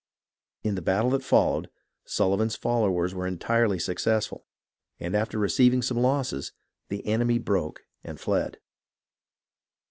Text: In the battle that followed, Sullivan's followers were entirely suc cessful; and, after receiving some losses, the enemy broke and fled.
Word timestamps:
In 0.63 0.73
the 0.73 0.81
battle 0.81 1.11
that 1.11 1.23
followed, 1.23 1.69
Sullivan's 2.05 2.55
followers 2.55 3.13
were 3.13 3.27
entirely 3.27 3.77
suc 3.77 3.97
cessful; 3.97 4.45
and, 4.99 5.13
after 5.15 5.37
receiving 5.37 5.83
some 5.83 5.99
losses, 5.99 6.53
the 6.89 7.05
enemy 7.05 7.37
broke 7.37 7.85
and 8.03 8.19
fled. 8.19 8.57